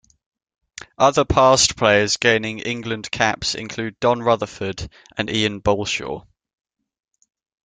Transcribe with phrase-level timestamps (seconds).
[0.97, 6.25] Other past players gaining England caps include Don Rutherford and Iain Balshaw.